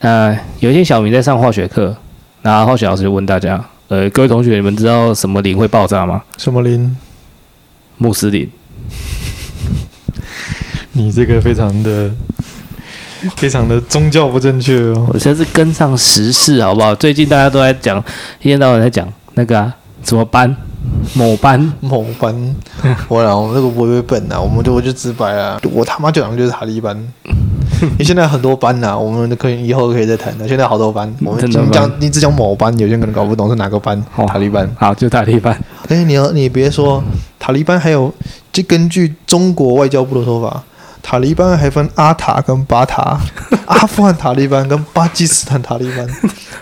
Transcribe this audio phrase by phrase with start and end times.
[0.00, 1.96] 呃，有一天小明在上化学课，
[2.42, 6.22] 然后化学老师就问大家：呃，各位同学，你们知道什么磷会爆炸吗？
[6.36, 6.96] 什么磷？
[7.96, 8.48] 穆斯林。
[10.92, 12.10] 你这个非常的、
[13.36, 15.10] 非常的宗教不正确哦。
[15.12, 16.94] 我现在是跟上时事，好不好？
[16.94, 17.98] 最近大家都在讲，
[18.40, 19.74] 一天到晚在讲那个啊，
[20.04, 20.56] 什么班？
[21.14, 21.72] 某班？
[21.80, 22.56] 某班？
[23.08, 26.96] 我讲我这个不会笨啊，我们就我就直白啊，我他妈讲的就是塔利班。
[27.98, 30.46] 你现在很多班呐、啊，我们可以以后可以再谈的。
[30.48, 34.02] 现在好多班， 我们讲你只讲某班，有些人可能搞不懂是哪个班。
[34.16, 35.52] 哦、塔利班，好，就塔利班。
[35.88, 37.02] 哎、欸，你要你别说
[37.38, 38.12] 塔利班，还有
[38.52, 40.62] 就根据中国外交部的说法，
[41.02, 43.18] 塔利班还分阿塔跟巴塔，
[43.66, 46.06] 阿富汗塔利班跟巴基斯坦塔利班，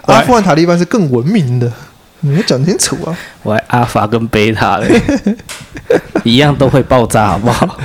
[0.07, 1.73] 阿富汗塔利班是更文明的，
[2.21, 3.17] 你要讲清楚啊！
[3.43, 5.01] 我还阿法跟贝塔嘞，
[6.25, 7.79] 一样都会爆炸，好不好？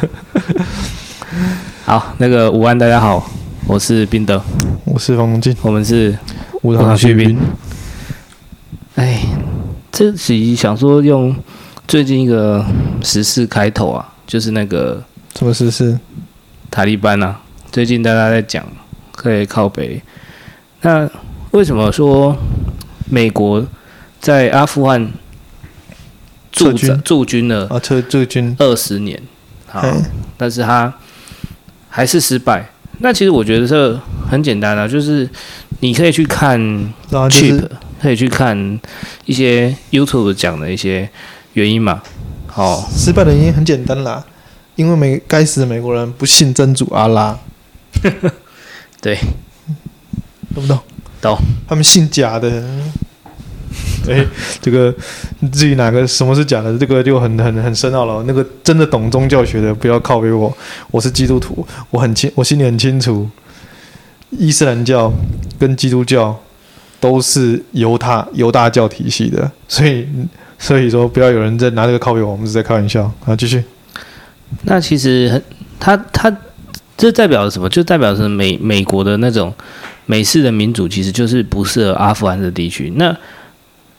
[1.84, 3.28] 好，那个午安，大家好，
[3.66, 4.40] 我是宾德，
[4.86, 6.16] 我是方龙进，我们是
[6.62, 7.36] 无糖去冰。
[8.96, 9.24] 哎，
[9.92, 11.36] 这期想说用
[11.88, 12.64] 最近一个
[13.02, 15.04] 时事开头啊，就是那个
[15.36, 15.98] 什么时事？
[16.70, 18.64] 塔利班啊，最近大家在讲
[19.12, 20.00] 可以靠北。
[20.82, 21.10] 那
[21.50, 22.38] 为什么说
[23.10, 23.66] 美国
[24.20, 25.12] 在阿富汗
[26.52, 27.80] 驻军驻军了啊？
[27.80, 29.20] 撤驻军二十年，
[29.66, 29.84] 好，
[30.38, 30.94] 但是他。
[31.92, 32.68] 还是失败。
[33.00, 35.30] 那其实我觉得这很简单啊，就是
[35.82, 36.60] 你可以去看
[37.12, 37.68] Cheap，
[38.02, 38.80] 可以去看
[39.26, 41.10] 一些 YouTube 讲的一些
[41.54, 42.02] 原因嘛。
[42.56, 44.26] 哦，失败的原因很简单啦，
[44.76, 47.38] 因为美该死的美国人不信真主阿拉。
[49.02, 49.18] 对，
[50.56, 50.80] 懂不懂？
[51.22, 51.38] 懂。
[51.68, 52.64] 他们信假的。
[54.10, 54.26] 哎、
[54.62, 54.94] 这个
[55.52, 58.24] 至于哪个什么是假的，这个就很很很深奥了。
[58.28, 60.52] 那个真的懂宗教学的，不要靠给我。
[60.90, 63.30] 我是基督徒，我很清，我心里很清楚，
[64.32, 65.14] 伊斯兰教
[65.60, 66.38] 跟基督教
[67.00, 70.08] 都是犹太犹大教体系的，所以
[70.58, 73.12] 所以说不要有人在拿这个靠给我，我们是在开玩笑。
[73.26, 73.64] 好，继续。
[74.64, 75.42] 那其实很，
[75.80, 76.36] 他他
[76.98, 77.70] 这代表了什么？
[77.70, 79.54] 就代表是美美国的那种
[80.06, 82.92] 美式的民主，其实就是不适合阿富汗的地区。
[82.96, 83.16] 那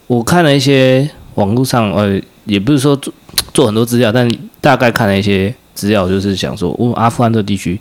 [0.06, 3.12] 我看了一些网络上，呃，也不是说做
[3.54, 4.30] 做很多资料，但
[4.60, 7.80] 大概看了一些资料，就是想说，哦，阿富汗这个地区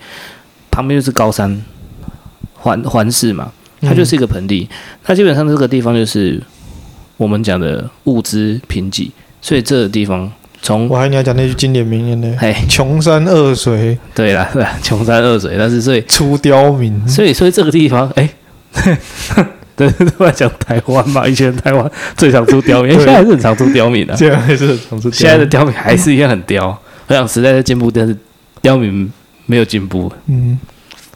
[0.69, 1.61] 旁边就是高山
[2.55, 3.51] 环环视嘛，
[3.81, 4.69] 它就是一个盆地，
[5.03, 6.41] 它基本上这个地方就是
[7.17, 9.09] 我们讲的物资贫瘠，
[9.41, 18.29] 所以这个地方从我还你要讲那句经典名言呢，哎，穷山恶水，对啦，对啦，穷山恶水，但是所以出刁民，所以所以这个地方，哎。
[19.89, 21.27] 对，都在讲台湾嘛。
[21.27, 24.15] 以前台湾最常出刁民， 现在还是很常出刁民的。
[24.15, 25.09] 现在还是很常出。
[25.09, 26.77] 现在的刁民还是一样很刁。
[27.07, 28.15] 我想时代在进步，但是
[28.61, 29.11] 刁民
[29.47, 30.11] 没有进步。
[30.27, 30.59] 嗯，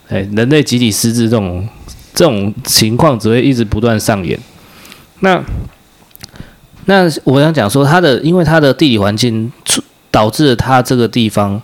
[0.10, 1.68] 哎，人类集体失智这种
[2.14, 4.40] 这种情况只会一直不断上演。
[5.20, 5.40] 那
[6.86, 9.52] 那我想讲说，它的因为它的地理环境
[10.10, 11.62] 导致了它这个地方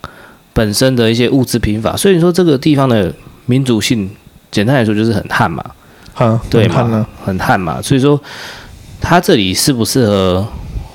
[0.54, 3.12] 本身的一些物资贫乏，所以说这个地方的
[3.48, 4.08] 民族性，
[4.52, 5.64] 简单来说就是很旱嘛。
[6.22, 8.20] 啊，对嘛，很旱嘛，所以说
[9.00, 10.48] 他这里适不适合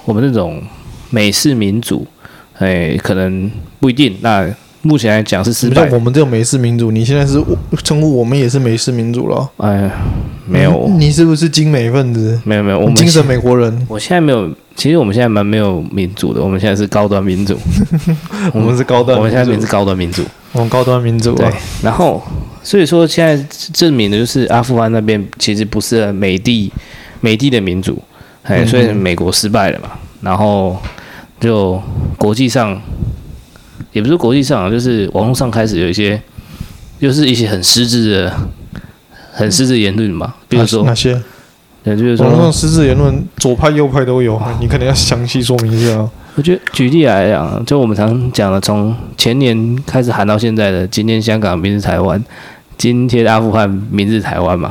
[0.04, 0.62] 我们那种
[1.10, 2.06] 美式民主？
[2.58, 3.50] 哎，可能
[3.80, 4.16] 不一定。
[4.20, 4.48] 那
[4.82, 5.90] 目前来讲是失败。
[5.90, 7.42] 我们这种美式民主，你现在是
[7.82, 9.50] 称呼我们也是美式民主了？
[9.58, 9.90] 哎，
[10.46, 12.40] 没有，你是不是精美分子？
[12.44, 13.86] 没有没有，我们精神美国人。
[13.88, 16.40] 我现在没有，其实我们现在蛮没有民主的。
[16.42, 17.58] 我们现在是高端民主，
[18.54, 20.22] 我们是高端，我们现在是高端民主，
[20.56, 21.34] 我们高端民主。
[21.34, 21.48] 对，
[21.82, 22.22] 然后。
[22.66, 23.40] 所以说，现在
[23.72, 26.68] 证明的就是阿富汗那边其实不是美帝
[27.20, 28.02] 美帝的民主，
[28.42, 29.90] 哎，所以美国失败了嘛。
[30.20, 30.76] 然后
[31.38, 31.80] 就
[32.18, 32.82] 国际上，
[33.92, 36.20] 也不是国际上，就是网络上开始有一些，
[37.00, 38.36] 就是一些很失智的、
[39.32, 40.34] 很失智言论嘛。
[40.48, 41.22] 比如说哪些？
[41.84, 46.04] 对，就是说网络上失智言论，左派右派都有，你可能要详细说明一下。
[46.36, 52.22] 我觉得举例来讲，就我们常讲的，从前年开始喊到现在的，今天香港，明日台湾。
[52.76, 54.70] 今天阿富汗，明日台湾嘛？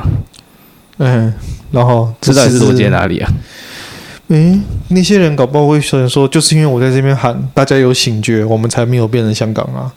[0.98, 1.34] 嗯，
[1.72, 3.28] 然后知道是逻辑在哪里啊？
[4.28, 4.60] 诶，
[4.90, 9.92] 那些人搞不好会说，说就是因为我在这边喊，大家有醒觉，我们才没有变成香港啊？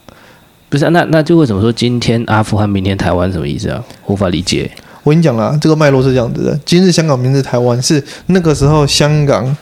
[0.68, 3.80] 不是啊，那那就为什么说今天阿富汗，明天台湾什么意思啊？
[4.06, 4.68] 无法理解。
[5.04, 9.56] 我跟你讲啦，这个脉络是这样子的：今日香港，明日台湾，是那个时候香港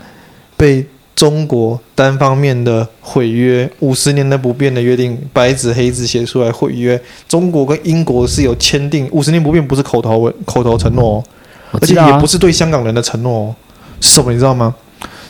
[0.56, 0.86] 被。
[1.18, 7.00] 中国单方面的毁约，五十年的不变的约定，白纸黑字写出来毁约。
[7.28, 11.24] 中国跟英国是有签订五十年不变，不是口头文口头承诺哦，
[11.72, 13.54] 而且也不是对香港人的承诺哦。
[14.00, 14.72] 是什么你知道吗？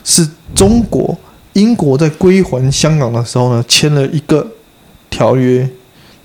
[0.03, 1.17] 是中国
[1.53, 4.45] 英国在归还香港的时候呢，签了一个
[5.09, 5.67] 条约，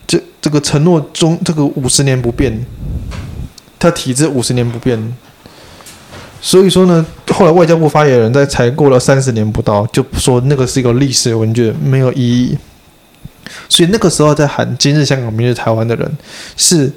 [0.06, 2.66] 这这个承诺中这个五十年不变。
[3.78, 5.16] 他体制五十年不变。
[6.46, 12.58] 所以说呢，后来外交部发言人，在才过了三十年不到，就说那个是一个历史文件，没有意义。
[13.66, 16.18] 所以那个时候在喊“今日香港，明日台湾”的人，
[16.54, 16.92] 是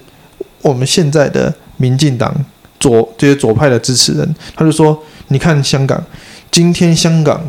[0.62, 2.36] 我们现在的民进党
[2.78, 4.36] 左这些左派的支持人。
[4.54, 6.04] 他就说：“你看香港，
[6.52, 7.42] 今天香港，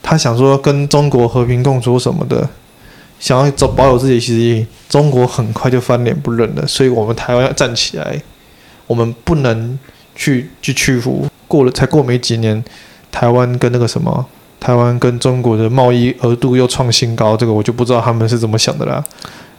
[0.00, 2.48] 他想说跟中国和平共处什么的，
[3.18, 6.64] 想要保保有自己的实力，中国很快就翻脸不认了。
[6.68, 8.22] 所以我们台湾要站起来，
[8.86, 9.76] 我们不能。”
[10.14, 12.62] 去去屈服，过了才过没几年，
[13.10, 14.26] 台湾跟那个什么，
[14.58, 19.04] 台湾跟中国的贸易额度又创新高，这个我就不知道他们是怎么想的啦。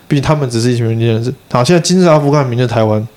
[0.08, 1.34] 毕竟他们只是一群人士。
[1.50, 3.08] 好，现在今日阿富汗，明日台湾，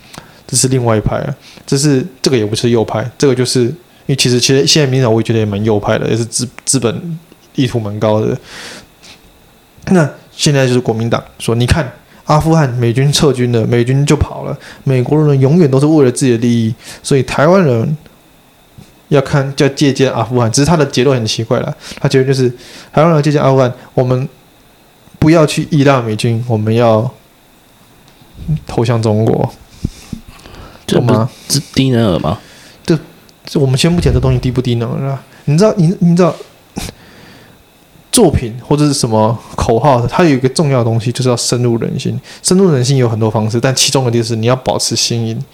[0.46, 1.34] 这是另外一派啊。
[1.66, 3.74] 这是这个也不是右派，这个就是因
[4.08, 7.18] 为其实其实现在民进党我也觉得也蛮右派的，也是资资本
[7.54, 8.36] 意图蛮高的。
[9.86, 11.90] 那现在就是国民党说，你看。
[12.24, 14.58] 阿富汗美军撤军了，美军就跑了。
[14.82, 17.96] 美国人永远都是为了自己的利益，所以台湾人
[19.08, 20.50] 要看要借鉴阿富汗。
[20.50, 22.48] 只是他的结论很奇怪了，他觉得就是
[22.92, 24.28] 台湾人借鉴阿富汗，我们
[25.18, 27.12] 不要去依赖美军，我们要
[28.66, 29.52] 投向中国，
[30.86, 31.28] 懂吗？
[31.46, 32.38] 这低能儿吗？
[32.84, 32.98] 这
[33.44, 35.22] 这我们先不讲这东西低不低能儿啊？
[35.44, 36.34] 你知道你你知道？
[38.14, 42.16] 作品或者是什么口号，它有一个重要的东西，就是要深入人心。
[42.44, 45.44] 深入人心有很多方式，但其中的就是你要保持新颖。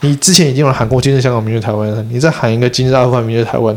[0.00, 3.76] 你之前已经有人喊过“今日香港，明日台湾”，你再喊一个“今日阿富汗，明日台湾”，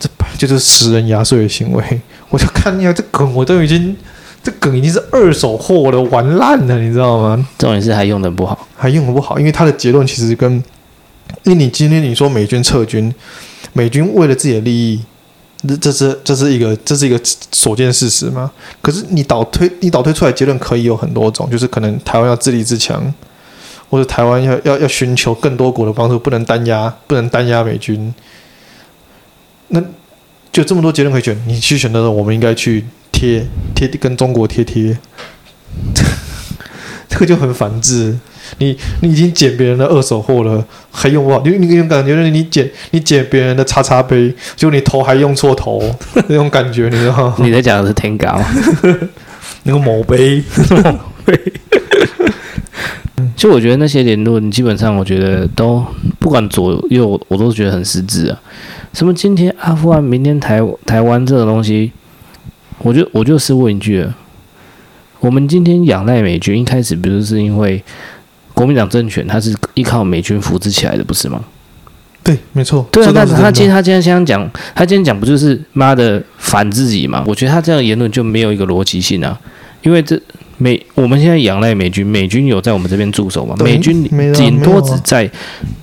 [0.00, 2.00] 这就是食人牙碎的行为。
[2.30, 3.96] 我就看你啊，这梗我都已经，
[4.42, 7.46] 这梗已经是二手货了，玩烂了，你知道吗？
[7.58, 10.52] 重点是还用的不好，还用的不好，因为他的结论其实跟，
[11.44, 13.14] 因为你今天你说美军撤军，
[13.72, 15.00] 美军为了自己的利益。
[15.66, 18.48] 这这是这是一个这是一个所见事实吗？
[18.80, 23.12] 可是你倒推你倒推出来结论可以有很多种，就是可能台湾要自立自强，
[23.90, 28.14] 或者台湾要要要寻求更多国的帮助，不能单压不能单压美军。
[29.68, 29.82] 那
[30.52, 33.44] 就这么多结论可以选，你去选择的，我们应该去贴
[33.74, 34.96] 贴跟中国贴贴，
[37.08, 38.16] 这个就很反智。
[38.58, 41.42] 你你已经捡别人的二手货了，还用不好？
[41.44, 45.82] 你你那种感觉，就是你捡你捡别人的叉叉杯，就你头还用错头，
[46.28, 47.36] 那种感觉，你知道吗？
[47.44, 48.40] 你在讲的是天高，
[49.64, 50.42] 那个某杯，
[50.82, 51.38] 某杯。
[53.36, 55.84] 就我觉得那些言论，基本上我觉得都
[56.18, 58.40] 不管左右，我都觉得很失智啊。
[58.92, 61.92] 什么今天阿富汗，明天台台湾这种东西，
[62.78, 64.14] 我就我就是问一句了：
[65.20, 67.82] 我们今天仰赖美军，一开始不就是因为？
[68.58, 71.40] 国民党政权，他是依靠美军扶植起来的，不是吗？
[72.24, 72.84] 对，没错。
[72.90, 77.22] 对啊，但是他今天他今天这样讲，他今天讲不就是妈的反自己吗？
[77.24, 79.38] 我觉得他这样的言论就没有一个逻辑性啊。
[79.82, 80.20] 因为这
[80.56, 83.54] 美我们现在仰赖美军，美军有在我们这边驻守吗？
[83.60, 84.02] 美军
[84.34, 85.30] 顶多只在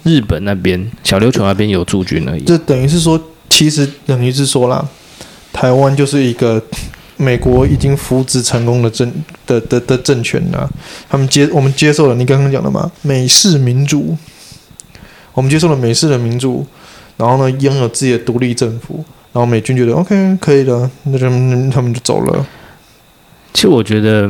[0.03, 2.41] 日本那边、啊、小琉球那边有驻军而已。
[2.41, 3.17] 这等于是说，
[3.49, 4.85] 其实等于是说啦，
[5.53, 6.61] 台湾就是一个。
[7.17, 9.11] 美国已经扶植成功的政
[9.45, 10.69] 的的的政权了，
[11.09, 14.17] 他们接我们接受了你刚刚讲的嘛，美式民主，
[15.33, 16.65] 我们接受了美式的民主，
[17.17, 21.29] 然后呢，拥有自己的独立政府，然后美军觉得 OK 可以的，那就
[21.71, 22.45] 他们就走了。
[23.53, 24.29] 其实我觉得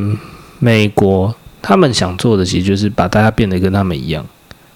[0.60, 4.26] 美国他们想做的，其实就是把大家变得跟他们一样。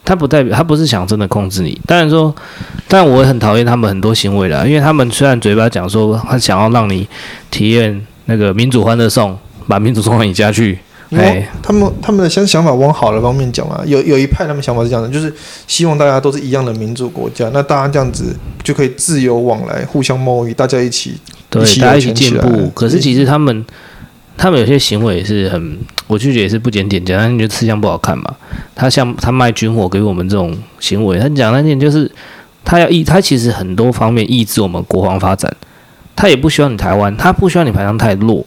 [0.05, 2.33] 他不代表他不是想真的控制你，当然说，
[2.87, 7.07] 但我也很讨厌他们很多行为啦，因为他们虽然嘴巴讲说他想要让你
[7.51, 9.37] 体验那个民主欢乐颂，
[9.67, 10.79] 把民主送到你家去，
[11.11, 15.31] 哎，他们他们的想想法往好的方面讲啊，有有一派他们想法是这样的，就是
[15.67, 21.15] 希望大家都是一样的民主国家，那大家这样子就可以自由往来，互相贸易，大家一起
[21.49, 22.69] 对，大家一起进步。
[22.73, 23.65] 可是其实他们。
[24.41, 25.77] 他们有些行为也是很，
[26.09, 28.35] 我拒绝也是不检点，讲那点就吃相不好看嘛。
[28.73, 32.11] 他像他卖军火给我们这种行为，他讲那点就是
[32.65, 35.55] 他要抑，他其实很多方面抑制我们国防发展。
[36.15, 38.43] 他也不希望你台湾，他不希望你排上太弱，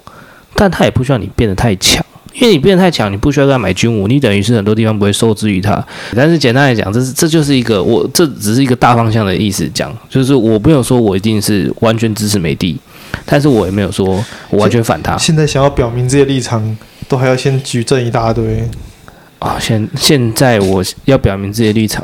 [0.56, 2.04] 但他也不希望你变得太强，
[2.34, 5.82] 因为你变得太强，你不需要给他买军武，你等于是很多地方不会受制于他。
[6.16, 12.76] 但是简单来讲，这是这就是一个我这只是一个大方向的意思讲，就是我没有说我一定是完全支持美帝。
[13.24, 15.16] 但是我也没有说我完全反他。
[15.18, 16.76] 现在想要表明这些立场，
[17.12, 18.66] 都还要先举证一大堆
[19.38, 19.58] 啊！
[19.60, 22.02] 现现在我要表明自己的立场，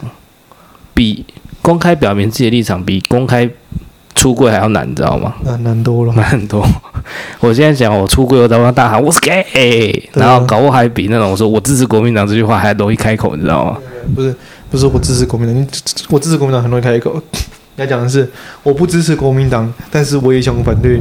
[0.93, 1.25] 比
[1.63, 3.49] 公开表明自己的立场比公开
[4.15, 5.33] 出柜还要难，你知道吗？
[5.45, 6.63] 难难多了，难很多。
[7.41, 13.79] 我现在讲我出柜，我在外大喊我是 gay，然后搞不好还比那种说我支持国民党这句话还容易开口，你知道吗？
[14.15, 14.35] 不是，
[14.71, 15.69] 不是我支持国民党，
[16.11, 17.19] 我支持国民党很容易开口。
[17.77, 18.29] 要讲的是，
[18.63, 21.01] 我不支持国民党，但是我也想反对，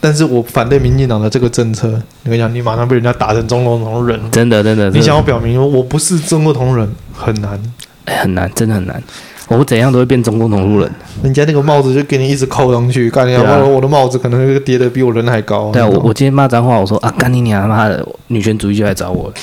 [0.00, 1.88] 但是我反对民进党的这个政策。
[2.22, 4.90] 你跟你讲，你马上被人家打成中国同路人，真的，真的。
[4.90, 7.60] 你想要表明我不是中国同路人，很难。
[8.06, 9.02] 哎，很难，真的很难。
[9.48, 10.90] 我怎样都会变中共同路人。
[11.22, 13.60] 人家那个帽子就给你一直扣上去，干你娘！
[13.60, 15.72] 我我的帽子可能跌得比我人还高。
[15.72, 19.34] 对啊，我我今天骂脏话，我说啊，干你娘妈的，女权主义就来找我了。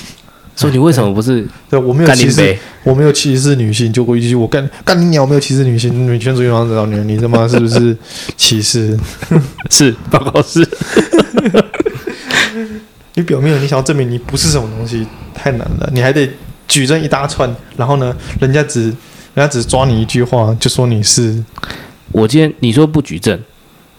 [0.57, 1.47] 说你为什么不是？
[1.69, 7.95] 对，我没有歧视，我没有歧视女性，就过一句我干干你鸟，我没有歧视女性，女权主义往找你，你他妈是不是
[8.35, 8.97] 歧视？
[9.69, 10.67] 是，报告是。
[13.13, 16.29] 你表面你想要证明你不是什么东西，太难了，你还得
[16.67, 18.95] 举证一大串，然后呢，人家只人
[19.35, 21.43] 家只抓你一句话，就说你是。
[22.11, 23.39] 我今天你说不举证，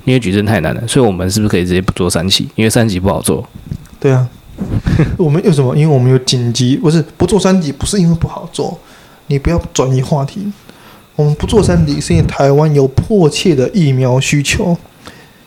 [0.04, 2.48] 因为举证太难了，所以我们是不是可以直接不做三级？
[2.56, 3.48] 因为三级不好做。
[4.00, 4.26] 对啊。
[5.16, 5.76] 我们有什么？
[5.76, 8.78] 因为我们有紧急，不是不做三级，不是因为不好做。
[9.28, 10.50] 你不要转移话题。
[11.16, 14.76] 我们不做三级，是因为台湾有迫切的疫苗需求，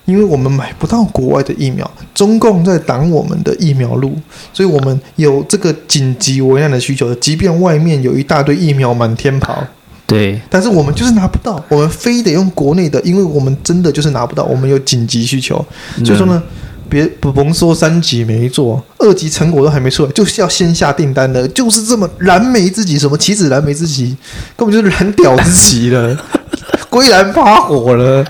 [0.04, 4.14] 因为我们买不到国外的疫苗，中共在挡我们的疫苗路，
[4.52, 7.16] 所以我们有这个紧急危难的需求。
[7.16, 9.66] 即便外面有一大堆疫苗满天跑，
[10.06, 15.66] 对，但是我们就是拿不到，我们非得用国内的，因为我们真的就是拿不到，我们有紧急需求，
[16.04, 16.44] 所以说呢。
[16.92, 24.18] 别不甭说三级没做，二级成果都还没出来，就是要先下订单的，就是这么燃眉之急，什么棋子燃眉之急，
[24.58, 26.18] 根本就是燃屌之急了，
[26.92, 28.26] 归燃发火了，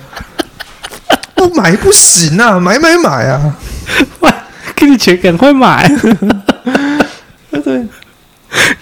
[1.33, 3.57] 不买不行啊，买买买啊，
[4.19, 4.43] 快
[4.75, 5.89] 给你钱赶快买，
[7.49, 7.87] 对对，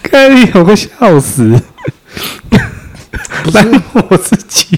[0.04, 1.58] 看你有个笑死，
[3.44, 4.78] 不是 我自己。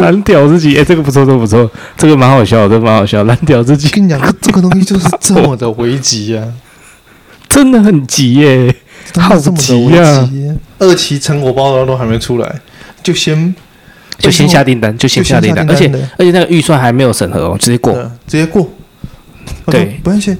[0.00, 3.24] 蓝屌自己，哎、欸，这个不错，这个不错，这个蛮好笑的，这个蛮好笑。
[3.24, 6.44] 蓝屌自己，跟你讲，这个东西就是这么的危急啊，
[7.48, 8.74] 真的很急耶，
[9.14, 10.28] 好急啊！
[10.78, 12.60] 二期成果报告都还没出来，
[13.02, 13.54] 就先
[14.18, 17.92] 就先下订单，就先下订单，而且而且那个预算还没有审核哦，直接过，
[18.26, 18.68] 直接过。
[19.66, 20.36] 对，不用先，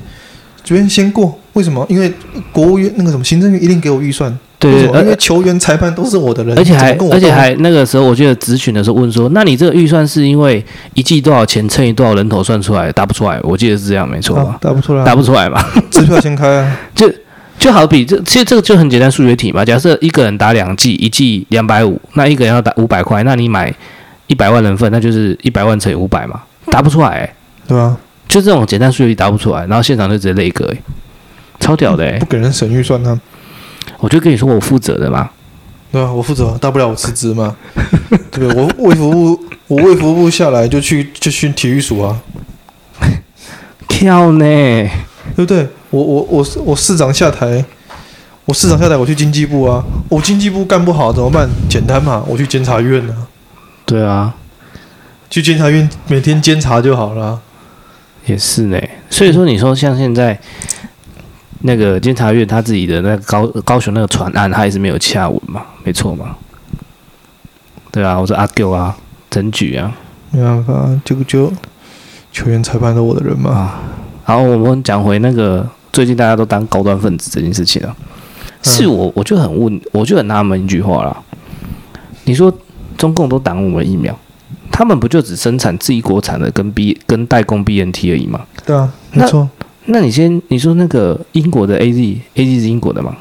[0.64, 1.84] 这边先过，为什么？
[1.88, 2.12] 因为
[2.52, 4.36] 国务院那个什么行政院一定给我预算。
[4.58, 12.90] 对，因为球员、裁判都是我的人，而且还而且还那个时候，我记得咨询的时候问说：“那你这个预算是因为一季多少钱乘以多少人头算出来？
[12.92, 14.56] 答不出来，我记得是这样，没错吧？
[14.60, 15.62] 答不出来，答不出来嘛？
[15.90, 16.78] 支票先开啊！
[16.96, 17.12] 就
[17.58, 19.62] 就好比这，其实这个就很简单数学题嘛。
[19.62, 23.74] 假设一个人打两季，一季两百五，那一个人要打五百块，那你买
[24.26, 26.40] 一百万人份，那就是一百万乘以五百嘛？
[26.70, 27.34] 答不出来、欸，
[27.68, 27.94] 对吧？
[28.26, 30.76] 就这种简单数学题答不出来，然后现场就直接雷个，哎，
[31.60, 33.35] 超屌的、欸，不给人省预算呢、啊。
[33.98, 35.30] 我就跟你说，我负责的嘛，
[35.90, 37.56] 对啊，我负责，大不了我辞职嘛，
[38.30, 38.54] 对 不对？
[38.54, 42.20] 我卫服部，我卫福部下来就去就去体育署啊，
[43.88, 44.44] 跳呢，
[45.34, 45.66] 对不对？
[45.90, 47.64] 我我我我市长下台，
[48.44, 51.48] 我市长下台，我去经济部啊，我经济部干不好怎么办？
[51.68, 53.26] 简单嘛，我去监察院啊，
[53.86, 54.34] 对啊，
[55.30, 57.40] 去监察院每天监察就好了，
[58.26, 58.78] 也是呢。
[59.08, 60.38] 所以说，你说像现在。
[61.66, 65.62] 那个监察院他自己的那个高高雄那个船案，他也是没有下文嘛？
[65.82, 66.36] 没错嘛？
[67.90, 68.96] 对啊，我说阿 Q 啊，
[69.28, 69.92] 整举啊，
[70.30, 71.52] 没办法，就就
[72.30, 73.50] 球员裁判都我的人嘛。
[73.50, 73.80] 啊，
[74.26, 77.96] 然后我们讲回那个最近大家都当高端分子这件事情啊，
[78.62, 81.16] 是我我就很问，我就很纳闷一句话啦。
[82.24, 82.52] 你说
[82.96, 84.16] 中共都挡我们疫苗，
[84.70, 88.40] 他们不就只生产自己国产的跟 B 跟代工 BNT 而已吗？
[88.64, 89.48] 对啊，没错。
[89.86, 93.16] 那你先，你说那个英国的 A Z，A Z 是英国的吗？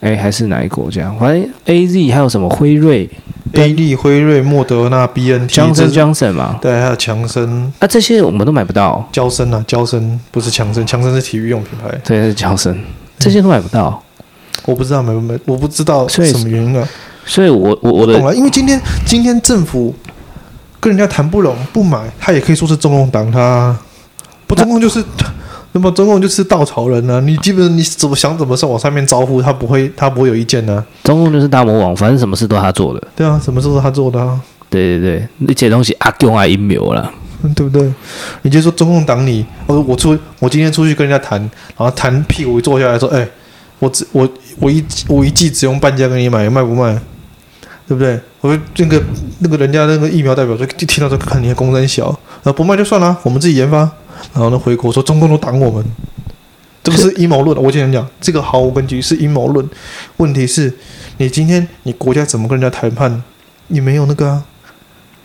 [0.00, 1.12] 哎，还是哪一个国家？
[1.18, 3.08] 反正 A Z 还有什么辉瑞、
[3.52, 6.58] A 利、辉瑞、莫德纳、B N T、Johnson Johnson 嘛？
[6.62, 7.72] 对，还有强生。
[7.80, 9.08] 啊，这些我们都买不到。
[9.10, 11.96] 娇生啊，娇生不是强生，强生是体育用品牌。
[12.04, 12.76] 对，是娇生，
[13.18, 14.00] 这些都买不到。
[14.64, 16.88] 我不知道买不买，我不知道什么原因啊。
[17.24, 19.94] 所以我我我的懂了，因为今天今天政府
[20.78, 23.76] 跟人家谈不拢，不买，他也可以说是中共党他，
[24.46, 25.04] 不中共就是。
[25.72, 27.20] 那么中共就是稻草人呢、啊？
[27.20, 30.84] 你基本你怎么想怎么上往上面招呼，他不会他不会有意见呢、啊？
[31.04, 33.06] 中共就是大魔王，反正什么事都他做的。
[33.14, 34.40] 对啊，什么事都他做的啊？
[34.70, 37.10] 对对对，那些东西阿公爱阴谋了，
[37.54, 37.92] 对不对？
[38.42, 43.28] 你就说中共党你，我说我出我今天出去跟人家谈，然后谈屁股一坐下来说，哎，
[43.78, 46.98] 我只我我一我一季只用半价给你买，卖不卖？
[47.86, 48.20] 对不对？
[48.40, 49.02] 我说那个
[49.38, 52.06] 那个人家那个疫苗代表说，就听到这个看你的公司小，
[52.42, 53.90] 然后不卖就算了，我们自己研发。
[54.34, 55.84] 然后呢，回国说中共都挡我们，
[56.82, 57.56] 这不是阴谋论。
[57.62, 59.68] 我经常讲，这个毫无根据，是阴谋论。
[60.18, 60.72] 问题是，
[61.18, 63.22] 你今天你国家怎么跟人家谈判？
[63.68, 64.44] 你没有那个啊，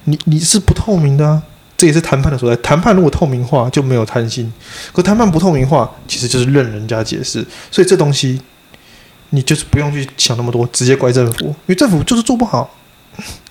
[0.06, 1.42] 你你是不透明的啊，
[1.78, 2.62] 这也是谈判的所在。
[2.62, 4.46] 谈判如果透明化，就没有贪心；
[4.92, 7.46] 可谈判不透明化，其实就是任人家解释。
[7.72, 8.42] 所以这东西，
[9.30, 12.70] 你就是不用去想那么多，直接怪政府，因为政府就是做不好。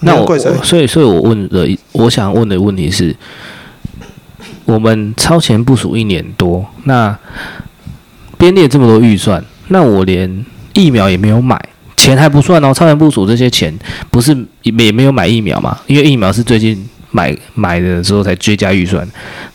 [0.01, 0.53] 那我怪谁？
[0.63, 3.17] 所以，所以我问的，我想问的问题是。
[4.65, 7.17] 我们超前部署一年多，那
[8.39, 11.61] 编列这么多预算，那我连疫苗也没有买，
[11.97, 13.77] 钱还不算哦，超前部署这些钱
[14.11, 15.79] 不是也没有买疫苗嘛？
[15.87, 19.07] 因为疫苗是最近买买的时候才追加预算，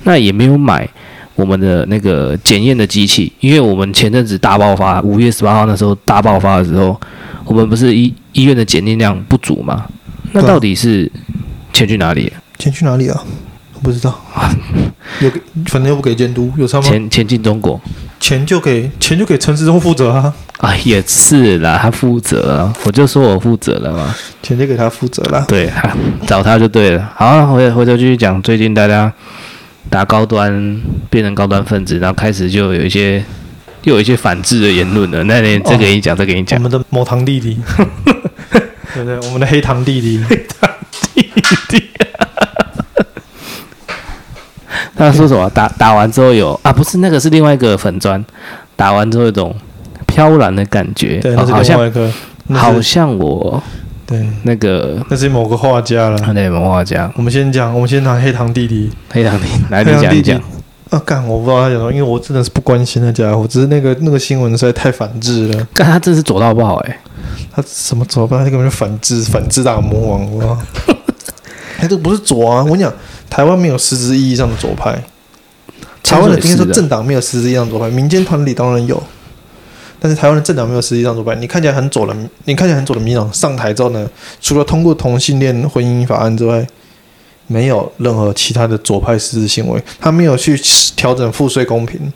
[0.04, 0.88] 那也没有买
[1.36, 7.00] 我们的那个检验的机器，因为我们前阵子大爆发，五月十八号那时候大爆发的时候，
[7.46, 9.86] 我们不是医医院的检验量不足嘛？
[10.34, 11.12] 那到底是
[11.74, 12.32] 钱去哪里？
[12.60, 13.24] 钱去哪里啊？
[13.78, 14.20] 我不知道，
[15.22, 15.30] 有
[15.68, 17.80] 反正又不给监督，有差吗钱钱进中国，
[18.20, 20.34] 钱就给钱就给陈时中负责啊！
[20.58, 25.72] 啊，也是啦，他负责了，我就说我负责了嘛，钱就给他负责了，对，
[26.26, 27.14] 找他就对了。
[27.16, 29.14] 好，回回头继续讲，最近大家
[29.92, 30.82] 打高端
[31.12, 33.24] 变成高端分子，然后开始就有一些
[33.84, 35.24] 又有一些反制的言论了。
[35.26, 37.60] 那你这个给你讲，这给你讲，我们的某堂弟弟，
[38.96, 39.16] 对不对？
[39.28, 40.72] 我们的黑糖弟弟，黑糖
[41.14, 41.22] 弟
[41.70, 41.84] 弟。
[44.98, 45.50] 他说什么？
[45.52, 46.74] 打打完之后有啊？
[46.74, 48.24] 不是那个，是另外一个粉砖。
[48.76, 49.56] 打完之后有一种
[50.06, 53.62] 飘然的感觉，对，那是另外一个，哦、好，好像我
[54.06, 56.18] 对那个那是某个画家了。
[56.34, 57.12] 对，某画家。
[57.16, 58.92] 我们先讲，我们先谈黑糖弟弟。
[59.12, 60.40] 黑糖弟弟，来你讲一讲。
[60.90, 61.28] 啊，干！
[61.28, 65.68] 我不知道他讲什么，因为我真的是不关心那家伙，只是那个那个新闻实在太反智了。
[65.74, 67.00] 干，他真是左到爆哎、欸！
[67.52, 68.38] 他什么左到爆？
[68.38, 70.58] 他根本就反智，反智大魔王，哇！
[71.82, 72.64] 哎，这个不是左啊！
[72.64, 72.94] 我跟你讲。
[73.38, 75.00] 台湾没有实质意义上的左派，
[76.02, 79.00] 台湾的应该说政党没有实质意义上的左派，民间团体当然有，
[80.00, 81.40] 但是台湾的政党没有实质上的左派。
[81.40, 82.16] 你看起来很左的，
[82.46, 84.10] 你看起来很左的民党上台之后呢，
[84.42, 86.66] 除了通过同性恋婚姻法案之外，
[87.46, 90.60] 没有任何其他的左派实质行为，他没有去
[90.96, 92.12] 调整赋税公平。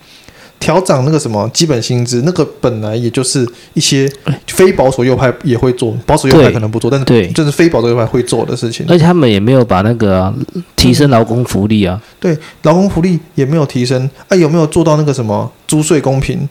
[0.62, 4.10] 调涨那个什么基本薪资，那个本来也就是一些
[4.46, 8.86] 非保守右派也会做，保守右派可能不做，但是对，就是非保守右派会做的事情。
[8.88, 10.34] 而且他们也没有把那个、啊、
[10.76, 14.08] 提升劳工福利啊，对，劳工福利也没有提升。
[14.28, 16.48] 啊，有没有做到那个什么租税公平？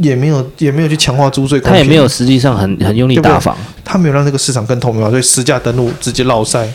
[0.00, 1.72] 也没有，也没有去强化租税公平。
[1.72, 6.68] 他也没有实际上很很用力打房，他没有让这个市场更透明化，所以实价登录直接落赛。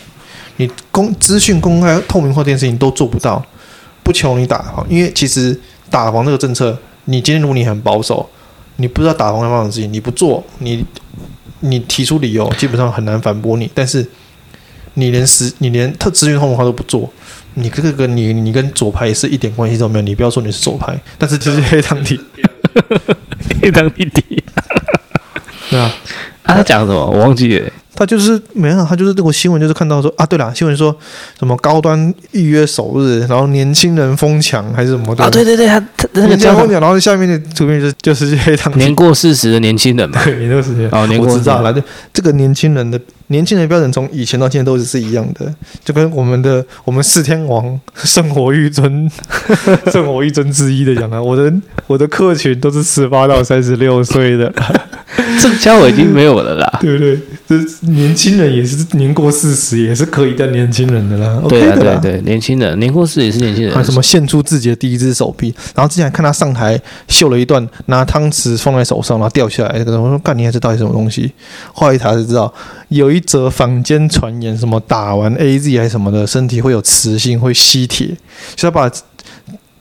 [0.58, 3.45] 你公资讯公开透明化这件事情都做不到，
[4.02, 5.56] 不求你打好，因为其实。
[5.89, 8.30] 打房这个政策，你今天如果你很保守，
[8.78, 10.86] 你不知道打房要发生的事情，你不做，你
[11.62, 13.69] 你提出理由，基本上很难反驳你。
[13.73, 14.06] 但是
[14.93, 17.12] 你连实，你连特资讯透明化都不做，
[17.56, 20.04] 你这个跟你你跟左派也是一点关系都没有。
[20.04, 22.19] 你不要说你是左派，但是这是黑糖弟，
[23.62, 24.43] 黑糖弟弟，
[25.69, 25.93] 对啊，
[26.43, 27.06] 啊他讲什么？
[27.06, 27.69] 我忘记了。
[27.99, 30.95] 他就是没有，他就是这个新闻，就是看到说啊，对了，新闻说
[31.38, 35.25] 什么高端预约首日，然后年轻人疯抢还是什么的。
[35.25, 35.29] 啊？
[35.29, 40.89] 对对对，他他那个叫疯抢，然后下面的图片就是就是黑糖年过四十的年轻人嘛， 对，年过四十。
[40.93, 41.81] 哦，年过四十，我知道了，就
[42.13, 49.12] 这个年轻人的年轻人标准从以前到现在都是是一样的，就跟我们的我们四天王圣火玉尊
[49.91, 51.51] 圣火玉尊之一的讲啊，我的
[51.88, 54.49] 我的客群都是十八到三十六岁的。
[55.41, 57.19] 这家伙已经没有了啦， 对不对？
[57.48, 57.56] 这
[57.88, 61.41] 年轻人也是年过四十，也是可以当年轻人的啦。
[61.50, 63.74] 对啊对对，年轻人年过四十也是年轻人。
[63.74, 65.54] 还什么献出自己的第一只手臂？
[65.76, 69.76] 然后之前看他上台秀了一段，拿汤匙放在手上，然后掉下来。
[69.80, 71.32] 那个人我说：“干你还是到底什么东西？”
[71.74, 72.54] 后来一查才知道，
[72.89, 78.15] 有一则坊间传言，什么打完 AZ 还是什么的，身体会有磁性，会吸铁。
[78.56, 78.91] 所以他把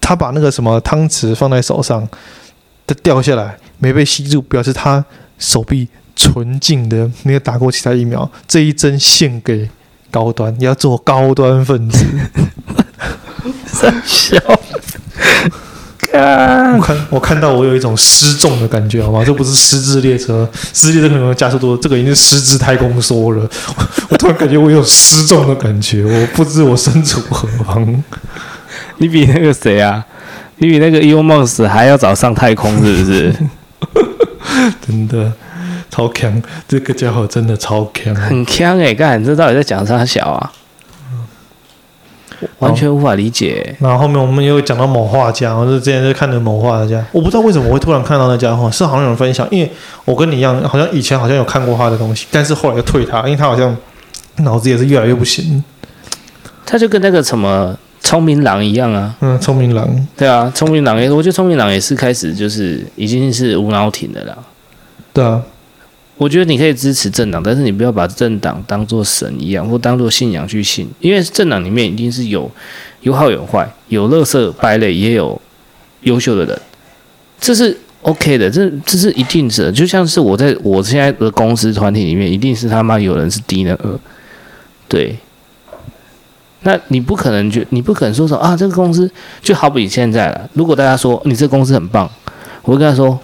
[0.00, 2.08] 他把那个什么汤匙放在手上，
[2.86, 5.04] 它掉下来没被吸住，表示他。
[5.40, 5.86] 手臂
[6.16, 9.70] 纯净的，没有打过其他疫苗，这一针献给
[10.10, 12.04] 高端，你要做高端分子。
[13.64, 14.36] 三小，
[16.12, 19.22] 我看我看到我有一种失重的感觉，好吗？
[19.24, 23.48] 这不是失智列车，失智列车可能加速度，这个已经是失智太空梭了。
[24.10, 28.02] 我突然感觉我有失重的感觉，我不知我身处何方。
[28.96, 30.04] 你比那个谁啊？
[30.56, 33.32] 你比那个 Elon Musk 还要早上太空，是不是？
[34.86, 35.32] 真的
[35.90, 38.94] 超强，这个家伙真的超强，很强哎！
[38.94, 40.52] 干，这到底在讲啥小啊？
[42.60, 43.76] 完全无法理解。
[43.80, 49.70] 然后后面我们又讲到某画家，我是之前就看的某画家，我不知道为什么我会突然看到那家伙，是好像有人分享，因为
[50.04, 53.76] 我跟你一样，好像以前好像有看过他的东西，但是后来又退他，因为他好像
[54.36, 55.62] 脑子也是越来越不行。
[56.64, 57.76] 他就跟那个什么
[58.08, 64.34] 聪明狼一样啊，嗯，聪明狼，对啊，聪明狼也，我觉得聪明狼也是开始就是已经是无脑挺的了。
[65.12, 65.42] 对啊，
[66.16, 72.50] 我觉得你可以支持政党，但是你不要把政党当做神一样，或当做信仰去信，因为政党里面一定是有
[73.02, 75.38] 有好有坏，有乐色败类，也有
[76.04, 76.58] 优秀的人，
[77.38, 79.70] 这是 OK 的，这这是一定的。
[79.70, 84.00] 就像是我在我现在的公司团体里面，一定是他妈有人是低能儿，
[84.88, 85.14] 对。
[86.62, 90.48] 那你不可能就你不可能说说啊，这个公司就好比现在了。
[90.54, 92.10] 如果大家说你这个公司很棒，
[92.62, 93.18] 我会跟他说。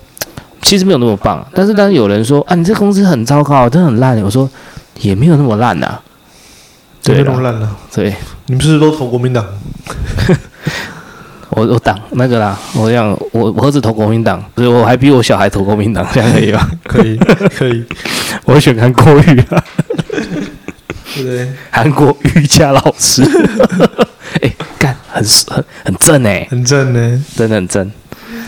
[0.63, 1.47] 其实没有那么棒。
[1.53, 4.49] 但是当有人说啊，你这公司很糟糕，真的很烂，我说
[5.01, 6.01] 也没有那么烂呐、啊，
[7.05, 7.77] 那么烂了。
[7.95, 8.15] 对，
[8.47, 9.45] 你们是不是都投国民党？
[11.51, 16.71] 我我党那个啦，我讲我我儿子投国民党，所以我还比我小孩投国民党，这样可以吗？
[16.85, 17.17] 可以
[17.55, 17.85] 可以，
[18.47, 19.63] 我会选韩国语啊，
[21.23, 21.49] 对？
[21.71, 23.23] 韩国瑜伽老师，
[24.41, 27.91] 哎、欸，干很很很正哎、欸，很正呢、欸，真的很正。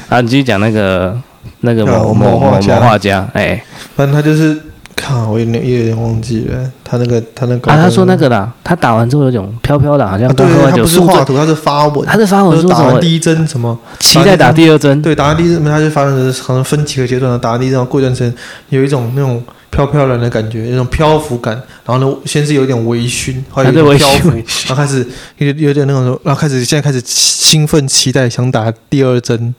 [0.09, 1.17] 啊，你继续讲那个
[1.61, 3.63] 那个某某某画家，哎、欸，
[3.95, 4.61] 反正他就是。
[4.99, 18.35] 看，我有点有点忘记了，他那个他那个啊，他说那个啦，他打完之后有种飘飘的，好像对，他不是画图，他是发文，他是发文说打完第一针什么，期待打第二针，对，打完第一针，他就发生的可能分几个阶段的，打完第一针，过一段时间
[18.71, 19.45] 有一种那种。
[19.77, 29.55] 飘飘然的感觉，那种漂浮感，然后呢，先是有点微醺，后来有点漂浮，然后开始有有点那种，然后开始现在开始兴奋期待，想打第二针，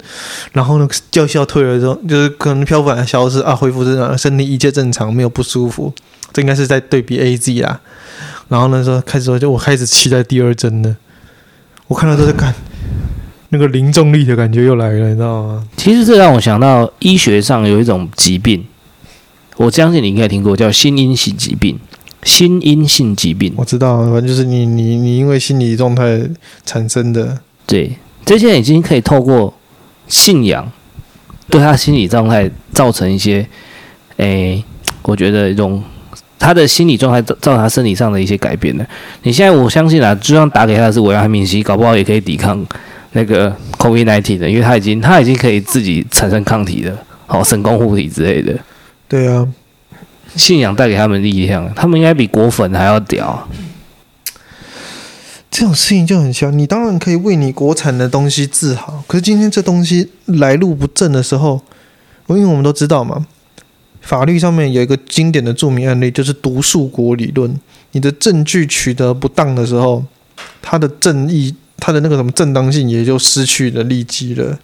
[0.53, 5.93] 然后呢，药效退了之后，就是可能漂浮感消失啊，恢复正常，身体一切正常，没有不舒服，
[6.33, 7.79] 这应该是在对比 AZ 啦。
[8.47, 10.95] 然后呢，说开始说，就我开始期待第二针了，
[11.87, 12.51] 我看到都在看，
[13.49, 15.63] 那个零重力的感觉又来了，你知道吗？
[15.77, 18.65] 其实这让我想到医学上有一种疾病。
[19.57, 21.77] 我相信你应该听过叫心因性疾病，
[22.23, 23.51] 心因性疾病。
[23.57, 26.21] 我知道，反正就是你你你因为心理状态
[26.65, 27.39] 产生的。
[27.65, 27.91] 对，
[28.23, 29.53] 这些已经可以透过
[30.07, 30.71] 信仰，
[31.49, 33.45] 对他心理状态造成一些，
[34.17, 34.63] 诶，
[35.01, 35.83] 我觉得一种
[36.37, 38.87] 他的心理状态造造成他身体上的一些改变的。
[39.23, 42.63] 你现在我相信啊，就算打给他的是维他命 C，搞不好也可以抵抗
[43.13, 48.55] 那个 COVID-19 的，因为他已经他已经可以自己产生抗体了，好，神功护体之类的。
[49.07, 49.47] 对啊，
[50.35, 53.47] 信仰带给他们力量，他们应该比果粉还要屌。
[55.49, 61.61] 这种事情就很像，你当然可以为你国产的东西自豪，可是今天这东西来路不正的时候，
[62.27, 63.25] 因为我们都知道嘛，
[64.01, 67.59] 法律上面有一个经典的著名案例，就是毒树国理论。
[67.93, 70.03] 你的证据取得不当的时候，
[70.61, 74.59] 它的正义，它的那个什么正当性也就失去了利基了。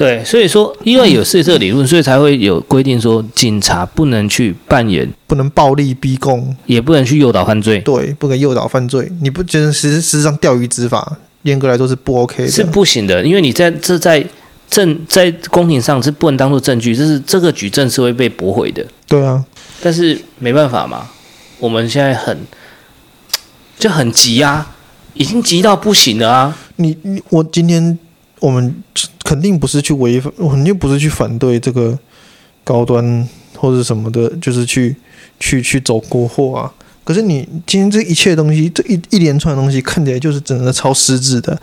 [0.00, 7.80] 对，所以说，因为有是这个理论，所以才会有规定说，警察不能去扮演，不能暴力逼供，也不能去诱导犯罪。
[7.80, 9.12] 对，不能诱导犯罪。
[9.20, 13.22] 你不觉得实实际上钓鱼执法，严格来说是不 OK 的，是不行的。
[13.22, 14.24] 因为你在这在
[14.70, 18.82] 证在公庭上是不能当做证据，就是这个举证是会被驳回的。
[19.06, 19.44] 对啊，
[19.82, 21.10] 但是没办法嘛，
[21.58, 22.38] 我们现在很
[23.78, 24.74] 就很急啊，
[25.12, 26.56] 已经急到不行了啊。
[26.76, 27.98] 你你我今天。
[28.40, 28.74] 我们
[29.24, 31.98] 肯定不是去违反，我肯定不是去反对这个
[32.64, 34.96] 高端或者什么的，就是去
[35.38, 36.72] 去去走国货啊。
[37.04, 41.60] 可是你今天这一切东西，这一一连串的东西看起来就是真的超失智的。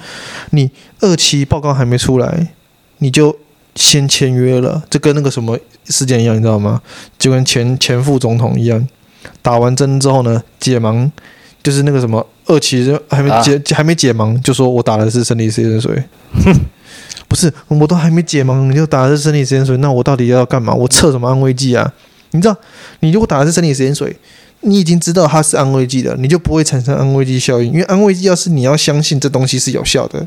[0.52, 2.54] 你二期报告还没出来，
[3.00, 3.38] 你就
[3.76, 6.82] 先签约了，这跟那个什么事件一样，你知道吗？
[7.20, 8.88] 就跟前前副总统一样，
[9.42, 11.12] 打完针之后呢，解盲。
[11.64, 16.04] 就是那个什么二期就还没解、啊、还没解盲，就说我打的是生理实验水，
[17.28, 20.74] 不是，我都还没解盲你就打的是生理实验水，那我到底要干嘛？
[20.74, 21.92] 我测什么安慰剂啊？
[22.32, 22.56] 你知道，
[23.02, 24.16] 你如果打的是生理实验水，
[24.62, 30.26] 你已经知道它是安慰剂的，你就不会产生安慰剂效应，因为安慰剂要是你要相信这东西是有效的，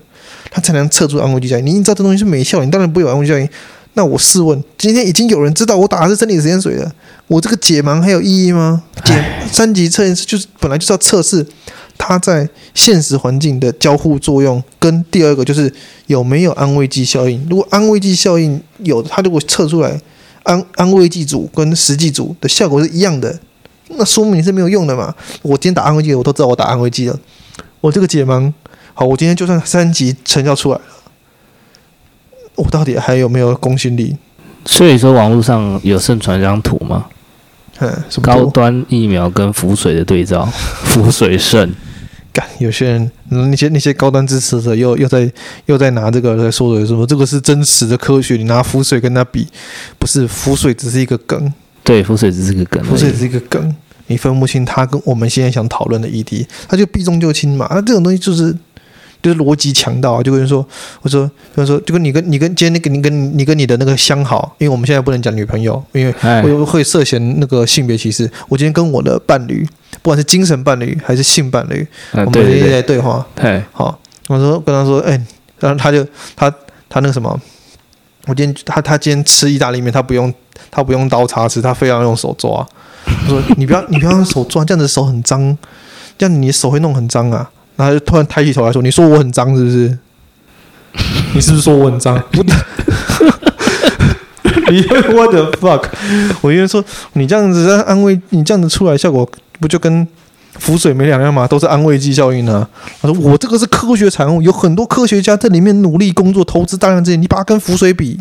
[0.51, 1.67] 它才能测出安慰剂效应。
[1.67, 3.49] 你已经知道这东西是没效，你当然不会有安慰剂效应。
[3.95, 6.93] 那我试问，今天已经有人知道我打的是生理实验水了，
[7.27, 8.83] 我这个解盲还有意义吗？
[9.05, 11.45] 解三级测验是就是本来就是要测试
[12.03, 15.71] 它在现实环境的交互作用，跟第二个就是
[16.07, 17.47] 有没有安慰剂效应。
[17.51, 20.01] 如果安慰剂效应有，它如果测出来
[20.45, 23.39] 安安慰剂组跟实际组的效果是一样的，
[23.89, 25.15] 那说明你是没有用的嘛。
[25.43, 27.21] 我今天打安慰剂，我都知道我打安慰剂了。
[27.83, 28.51] 我这个解盲
[28.95, 30.83] 好，我今天就算三级成效出来了。
[32.55, 34.17] 我到底还有没有公信力？
[34.65, 37.05] 所以说，网络上有盛传一张图吗？
[37.79, 40.45] 嗯，高端疫苗跟浮水的对照，
[40.85, 41.71] 浮水胜。
[42.33, 45.31] 干，有些人那些那些高端支持者又又在
[45.67, 47.07] 又在拿这个来说的什么？
[47.07, 49.47] 这个是真实的科学，你拿浮水跟他比，
[49.99, 51.53] 不是浮水只是一个梗。
[51.83, 53.75] 对，浮水只是一个梗，浮水只是一个梗，
[54.07, 57.67] 你分不清它跟我们现在想讨论的议题，它就避重就轻嘛。
[57.67, 58.57] 啊，这种东西就是。
[59.23, 60.67] 就是逻辑强到啊，就跟说，
[61.03, 68.31] 我说，就说，就跟你跟你跟今天那个你跟你跟你的那个相好，因为我们现在不能讲女朋友，因为会会涉嫌那个性别歧视。
[68.49, 69.67] 我今天跟我的伴侣，
[70.03, 73.27] 不管是精神伴侣还是性伴侣，我们一直在对话。
[73.35, 75.21] 对，好，我说跟他说，哎，
[75.59, 76.03] 然后他就
[76.35, 76.51] 他
[76.89, 77.39] 他那个什么，
[78.27, 80.33] 我今天他他今天吃意大利面，他不用
[80.71, 82.67] 他不用刀叉吃，他非要用手抓。
[83.05, 85.57] 我说你不要你不要用手抓，这样子手很脏，
[86.17, 87.51] 这样你手会弄很脏啊。
[87.81, 89.99] 然后他就突然抬起头来说：“你说我很脏是不是？
[91.35, 92.15] 你是不是说我很脏？”
[94.71, 95.85] What the fuck？
[96.43, 100.07] 我因为说你这样子在安慰，你这样子出来效果不就跟
[100.59, 101.47] 浮水没两样吗？
[101.49, 102.69] 都是安慰剂效应呢。
[103.01, 108.21] 他说我这个是科学产物，有很多科学家在里面努力工作，投资大量资金，你把它跟浮水比，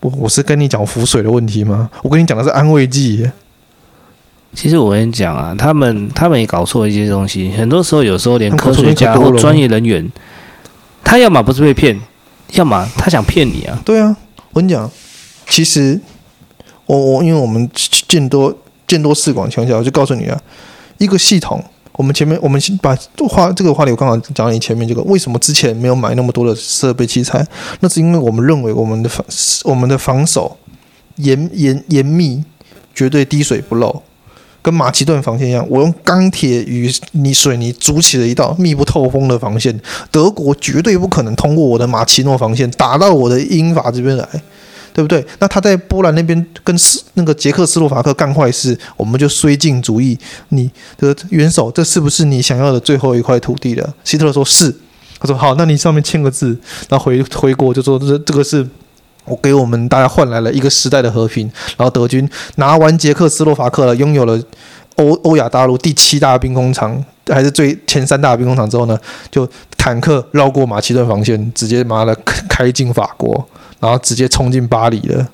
[0.00, 1.90] 我我是跟你讲浮水的问题吗？
[2.02, 3.30] 我跟你讲的是安慰剂。
[4.54, 7.50] 其实我跟你讲啊，他们他们也搞错一些东西。
[7.52, 10.06] 很多时候，有时候连科学家或专业人员，
[11.02, 11.98] 他要么不是被骗，
[12.52, 13.80] 要么他想骗你啊。
[13.82, 14.14] 对啊，
[14.52, 14.90] 我跟你讲，
[15.48, 15.98] 其实
[16.84, 17.68] 我我因为我们
[18.06, 18.54] 见多
[18.86, 20.38] 见多识广，从小我就告诉你啊，
[20.98, 22.94] 一个系统，我们前面我们先把
[23.28, 27.44] 话这个话题我刚好讲你前面这个，为什么之前没有买那么多的设备器材？
[27.80, 29.24] 那是因为我们认为我们的防
[29.64, 30.58] 我们的防守
[31.16, 32.44] 严严严密，
[32.94, 34.02] 绝对滴水不漏。
[34.62, 39.76] 跟马其顿防线一样，我用钢铁与泥水泥筑起了一道密不透风的防线。
[40.12, 44.26] 德国绝对不可能通过我的马奇诺防线打到我的英法这边来，
[44.94, 45.26] 对不对？
[45.40, 50.16] 那他在波兰那边跟斯那个捷克斯洛伐克干坏事，我们就绥靖主义。
[50.50, 53.94] 你的元首，这是不是你想要的最后一块土地了？
[54.04, 54.72] 希特勒说是，
[55.18, 56.56] 他说好，那你上面签个字，
[56.88, 58.64] 然后回回国就说这这个是。
[59.24, 64.40] 我给我们大家换来了一个时代的和平，然后德军拿完捷克斯洛伐克了，拥有了
[64.96, 68.98] 欧欧亚大陆第七大兵工厂，还是最前三大兵工厂之后呢，
[69.30, 72.14] 就坦克绕过马其顿防线，直接妈的
[72.48, 73.46] 开进法国，
[73.80, 75.28] 然后直接冲进巴黎了。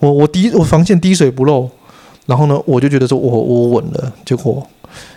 [0.00, 1.70] 我我滴我防线滴水不漏，
[2.26, 4.66] 然后呢，我就觉得说我我稳了，结果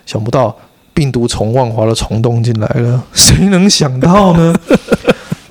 [0.05, 0.55] 想不到
[0.93, 4.55] 病毒从万华的虫洞进来了，谁能想到呢？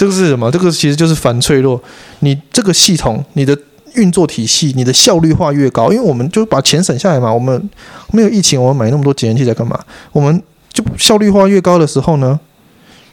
[0.05, 0.51] 这个是什么？
[0.51, 1.83] 这个其实就是反脆弱。
[2.21, 3.59] 你这个系统，你的
[3.95, 7.33] 运作体系，你的效率化越高，因为我们就把钱省下来嘛。
[7.33, 7.71] 我们
[8.13, 9.83] 没有疫情，我们买那么多检验器在干嘛？
[10.13, 12.39] 我们就效率化越高的时候呢，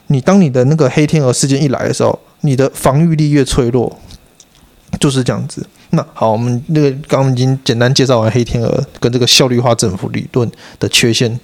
[0.08, 3.98] 你当你的那个黑天鹅事件一来的时候，你的防御力越脆弱，
[5.00, 5.66] 就是这样子。
[5.90, 11.40] 那好，我们那个刚刚已经简单介绍完黑天鹅跟这个效率化政府理论的缺陷。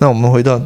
[0.00, 0.60] 那我们回到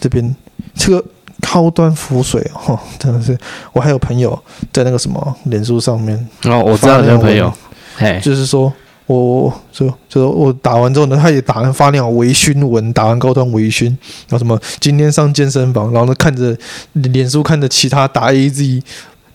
[0.00, 0.34] 这边，
[0.74, 1.04] 这个。
[1.40, 3.36] 高端浮水 哦，真的是，
[3.72, 4.38] 我还有朋友
[4.72, 7.52] 在那个什么脸书上面哦，我知道你的朋友，
[7.96, 8.72] 嘿，就是说
[9.06, 16.56] 我就就说我打完之后呢，他也打完发那种微醺文，打完高端微醺，然后什么今天上健身房，然后呢看着
[16.92, 18.82] 脸书看着其他打 AZ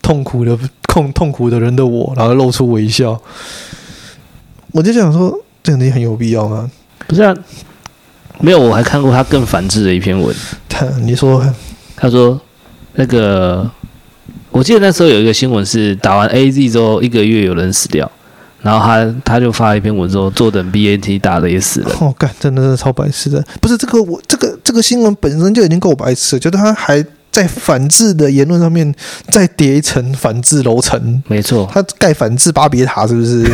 [0.00, 3.20] 痛苦的痛痛苦的人的我，然后露出微笑，
[4.72, 6.70] 我就想说这样子很有必要吗？
[7.06, 7.34] 不是啊，
[8.40, 10.34] 没有，我还看过他更反智的一篇文，
[10.68, 11.44] 他你说。
[11.96, 12.38] 他说
[12.94, 13.68] ：“那个，
[14.50, 18.10] 我记得那时候有一个新闻是打完 AZ 之后一个月有人死掉，
[18.60, 21.90] 然后他他就发了一篇文说，坐等 B A T 打的也死了。
[22.00, 23.42] 哦，干，真的是超白痴的。
[23.60, 28.94] 不是这个，我这个这个新闻本身就已经够白痴了，觉得他还在反制的言论上面
[29.30, 31.22] 再叠一层反制楼层。
[31.28, 33.46] 没错，他盖反制巴别塔是不是？”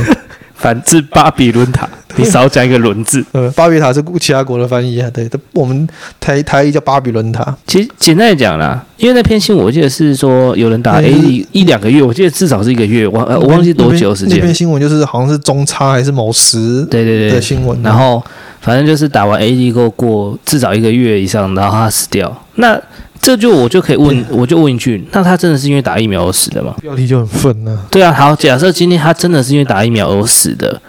[0.63, 3.25] 反制巴比伦塔， 你少讲一个轮字。
[3.33, 5.89] 嗯，巴比塔是其他国的翻译啊，对，我们
[6.21, 7.45] 台台语叫巴比伦塔。
[7.67, 14.39] 其实简单来讲啦，因为那篇新闻我记得是说有人打 A 一一两个月，我记得至少是一个月，我我忘记多久时间。
[14.39, 18.23] 那篇新闻就是好像是中差还是某时对对对的新闻，然后
[18.61, 22.33] 反正就是打完 A D 过过至少一个月以上，然后他死掉。
[22.55, 22.81] 那
[23.23, 26.75] 这就我就可以问，我就问一句，那他真的是因为打疫苗而死的吗？
[26.83, 27.87] 标题就很愤呢。
[27.91, 30.83] 对啊，好，假设今天他真的是因为打疫苗而死的，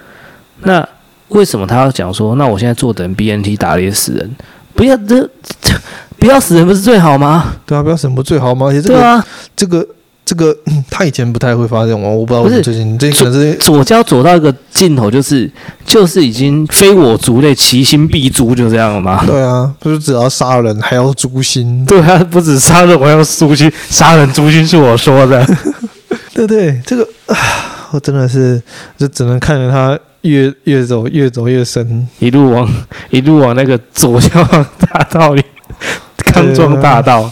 [0.64, 0.86] 那
[1.30, 4.36] 为什么他要讲说，那我现在坐等 BNT 打了也死人？
[4.74, 5.30] 不要这，
[6.18, 7.54] 不要死人不是最好吗？
[7.66, 8.66] 对啊，不要死人不最好吗？
[8.66, 9.88] 而且这个，对啊，这个。
[10.26, 10.56] 这个
[10.90, 15.52] 他以前不太会发这种，我不知道为什么最近，这可能是左交左到一个尽头，就是
[15.86, 19.24] 就是已经非我族类，其心必诛，就这样了吗？
[19.28, 21.86] 对啊，不是只要杀人还要诛心？
[21.86, 25.46] 对啊，不止杀人，我要诛心，杀人诛心是我说的。
[26.34, 27.36] 对对，这个啊，
[27.92, 28.62] 我真的是
[28.98, 32.68] 就只能看着他越越走越走越深，一路往
[33.10, 34.42] 一路往那个左交
[34.80, 35.44] 大道里，
[36.18, 37.30] 康庄大道。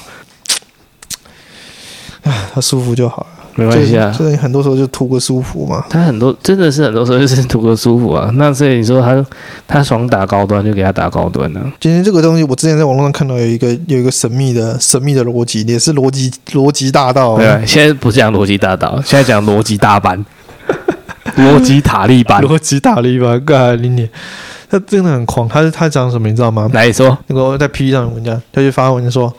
[2.51, 4.11] 啊，他舒服就好了，没关系啊。
[4.11, 5.85] 所以很多时候就图个舒服嘛。
[5.89, 8.29] 他很多真的是很多时候就是图个舒服啊。
[8.35, 9.25] 那所以你说他
[9.67, 11.71] 他爽打高端就给他打高端呢、啊？
[11.79, 17.37] 今天这个东西，我之前在网络上看到有一个有一个神秘的神秘的逻辑，也是逻辑逻辑大道。
[17.37, 20.25] 对，现在不是讲逻辑大道，现在讲逻辑大班，
[21.37, 23.43] 逻辑塔利班，逻辑塔利班。
[23.45, 24.09] 干你你，
[24.69, 25.47] 他真的很狂。
[25.47, 26.69] 他他讲什么你知道吗？
[26.73, 29.33] 来说，那个在 P 上文章，他就发文说：“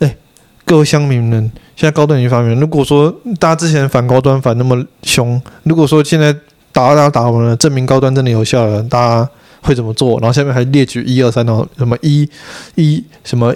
[0.00, 0.16] 哎、欸，
[0.64, 1.50] 各位乡民们。”
[1.82, 2.60] 现在高端已经发明。
[2.60, 6.32] 如果说大家之前反高端反那么凶，如果说现在
[6.70, 9.28] 打打打完了，证明高端真的有效了，大家
[9.62, 10.16] 会怎么做？
[10.20, 12.30] 然后下面还列举一二三，然后什么一
[12.76, 13.52] 一什么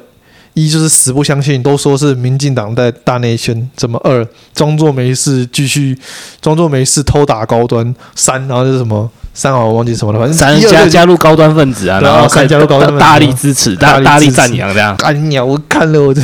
[0.55, 5.97] 一就是死不相信，都说是民进党在大内宣，怎么二装作没事继续
[6.41, 14.97] 装作没事偷打高端，三然后就是什么三啊我忘记什么了，反正三加加入高端分子啊，然后三加入高端分子，大力支持，大大力赞扬这样。
[14.97, 16.21] 干鸟，我看了我这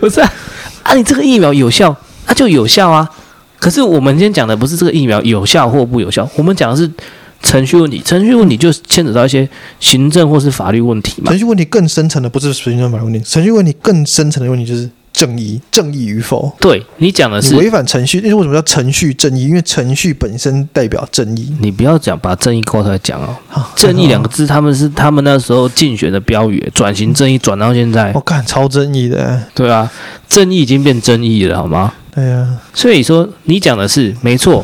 [0.00, 0.32] 不是啊，
[0.86, 1.94] 啊你这个疫苗有效，
[2.24, 3.08] 它就有效啊。
[3.58, 6.90] 可是我们今天讲的不是这个疫苗有效或不有效，我们讲的是。
[7.42, 9.46] 程序问题，程序问题就牵扯到一些
[9.78, 11.30] 行政或是法律问题嘛。
[11.30, 16.54] 程序问题更深层的不是行政法律问题，程序问题更深层的问题就是正义，正义与否。
[16.60, 19.44] 对，你讲的是违反程序，因为为什么叫程序正义？
[19.44, 21.56] 因为程序本身代表正义。
[21.58, 23.34] 你不要讲把正义扣出来讲哦。
[23.74, 29.42] 正义两个字，他们是他们那时候竞选的标语，转型正义转到现在，我看超正义的。
[29.54, 29.90] 对啊，
[30.28, 31.94] 正义已经变争议了，好吗？
[32.14, 32.60] 对啊。
[32.74, 34.62] 所以说你讲的是没错。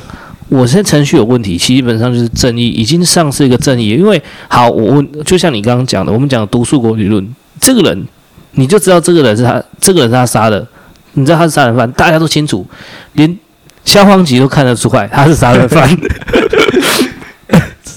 [0.48, 3.88] 我现在程序有问题，基本上就是正义已经丧失一个正义。
[3.88, 7.26] 因为好，我问，就像你刚刚讲的，我们讲的毒树国理论，
[7.58, 8.04] 这个人
[8.52, 10.66] 你就知道这个人是他，这个人是他杀的，
[11.12, 12.66] 你知道他是杀人犯，大家都清楚，
[13.14, 13.38] 连
[13.84, 15.88] 消防局都看得出来他是杀人犯。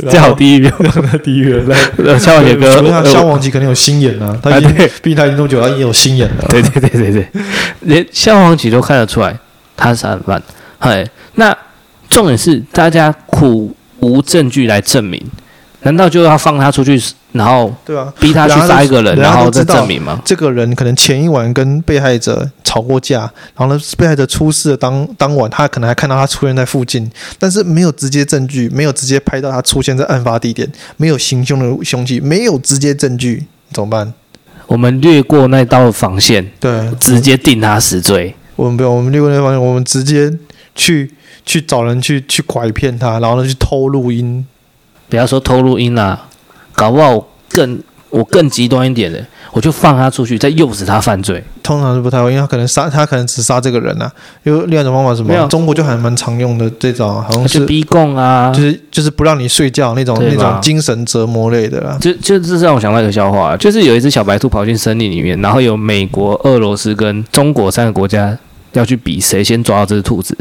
[0.09, 0.71] 最好第一名，
[1.23, 6.45] 第一名来消防局哥，消防局肯定有心眼啊，他已经，毕竟他已经这么久，他也有心眼了。
[6.49, 7.27] 对对对对对，
[7.81, 9.37] 连消防局都看得出来
[9.77, 10.41] 他是杀人犯。
[10.79, 11.55] 嘿，那。
[12.07, 15.19] 重点是大家苦无证据来证明，
[15.85, 16.99] 难道就要放他出去，
[17.31, 20.19] 然后对啊，逼他去杀一个人，然后再证明吗？
[20.25, 23.19] 这个人可能前一晚跟被害者吵过架，
[23.55, 30.67] 然后呢，被害者出事的当当晚，他可能还看到他出现在附近，但是没有直接证据，没有直接拍到他出现在案发地点，
[30.97, 34.11] 没有行凶的凶器，没有直接证据，怎么办？
[34.65, 38.33] 我们略过那道防线，对，直接定他死罪。
[38.55, 40.33] 我们不用，我们略过那道防线，我们直接
[40.73, 41.11] 去。
[41.47, 44.43] 去找人去去拐骗他，然后呢去偷录音，
[45.09, 46.27] 不要说偷录音啦、啊，
[46.73, 51.43] 搞不好更我更极端一点的，我就放他出去，再诱使他犯罪。
[51.61, 54.11] 通常是不太会，因为他可能杀他可能只杀这个人呐、啊。
[54.43, 55.33] 因为另外一种方法是什么？
[55.33, 61.97] 有中国就还蛮常用的这种，好像是逼供啊，就是就是不让你睡觉那种那种精神折磨类的啦。
[61.99, 68.37] 就就这是让我想到一个笑话，就是有一只小白兔跑进森林里面，然后有美国、俄罗斯跟中国三个国家
[68.73, 70.37] 要去比谁先抓到这只兔子。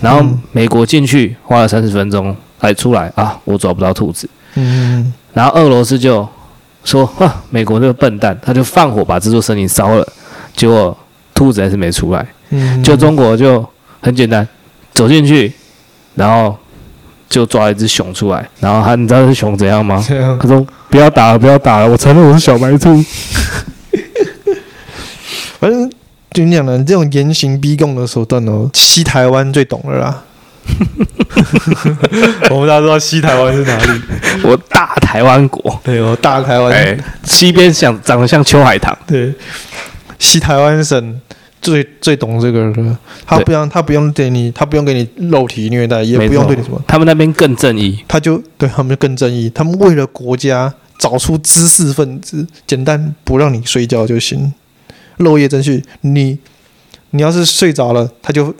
[0.00, 4.28] 然后美国进去花了三十分钟才出来啊，我抓不到兔子。
[4.54, 6.28] 嗯，然后俄罗斯就
[6.84, 10.06] 说：“哈，美国这个笨蛋，他就放火把这座森林烧了，
[10.56, 10.96] 结果
[11.34, 12.26] 兔子还是没出来。
[12.50, 13.64] 嗯，就中国就
[14.00, 14.46] 很简单，
[14.92, 15.52] 走进去，
[16.14, 16.56] 然后
[17.28, 20.04] 就抓一只熊出来，然后他你知道是熊怎样吗？
[20.10, 23.04] 样他说：不要打了，不要打了，我承认我是小白兔。
[25.60, 25.90] 反正。”
[26.30, 30.22] 就你讲的这种严刑逼供的手段哦，西台湾最懂了啦。
[32.50, 34.00] 我们大家知道西台湾是哪里？
[34.42, 39.32] 我大台湾国，对，我大台湾、欸，西边像长得像秋海棠，对，
[40.18, 41.20] 西台湾省
[41.60, 42.98] 最最懂这个了。
[43.26, 46.82] 他不用，他不用对你，他不用给你肉体虐待，也不用对你什么。
[46.86, 49.50] 他们那边更正义，他就对他们就更正义。
[49.54, 54.52] 他们为了国家找出知识分子，简单不让你睡觉就行。
[55.18, 56.38] 漏夜侦讯，你
[57.10, 58.54] 你要是睡着了，他就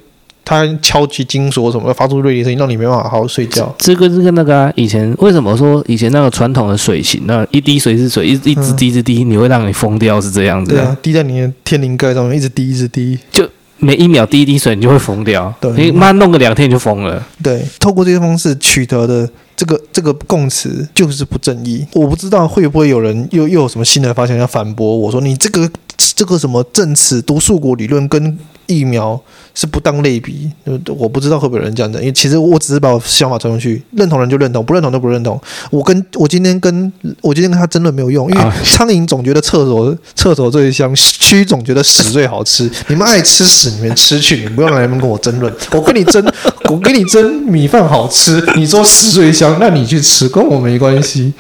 [0.49, 3.71] 他敲击金锁什么，发出锐利声音，让你没办法好好睡觉。
[3.77, 10.73] 这个这个那个啊，以前为什么说以前那个传统的水型，那一滴水是水，一一直滴一直滴，你会让你疯掉，是这样子。
[10.73, 15.53] 对啊，滴在你的天灵盖上面，一直滴一直滴，就每一秒滴一滴水，你就会疯掉。
[15.61, 17.23] 对，你妈弄个两天就疯了。
[17.43, 21.87] 对，透过这些方式取得的这个这个供词就是不正义。
[21.93, 25.71] 我不知道会不会有人又又有什么新的发现要反驳我说你这个。
[26.15, 29.21] 这个什么证词毒素国理论跟疫苗
[29.55, 30.51] 是不当类比，
[30.87, 35.41] 我不知道会不会有人这样讲，因为其实我只是把我想法传出去，认同人就认同，不认同就不认同。
[35.71, 42.71] 我跟我今天跟我今天跟他争论没有用，因为苍蝇总觉得厕所厕所最香，蛆总觉得屎最好吃。
[42.89, 45.53] 你们爱吃屎，你们吃去，你们不要来那边跟我争论。
[45.73, 46.23] 我跟你争，
[46.69, 51.33] 我跟你争米饭好吃，你说屎最香，那你去吃，跟我没关系，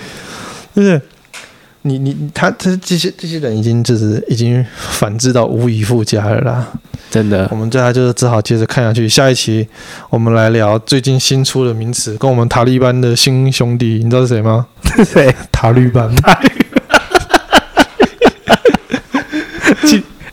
[0.75, 1.01] 对不对？
[1.89, 6.67] 你你他他这些这些人已经就是已经反制到无以复加了啦，
[7.11, 7.49] 真的。
[7.51, 9.09] 我们接下来就是只好接着看下去。
[9.09, 9.67] 下一期
[10.11, 14.67] 我们来聊最近新出的名词，跟我们塔利班的新兄弟，你知道是谁吗？
[15.05, 15.35] 谁？
[15.51, 16.11] 塔利班。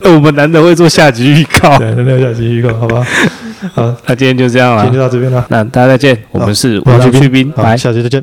[0.02, 3.04] 我们难得会做下集预告，对，难得下集预告，好吧？
[3.74, 5.44] 好，那今天就这样了，今天就到这边了。
[5.48, 8.14] 那大家再见，我们是无聊去冰，来，下期再见。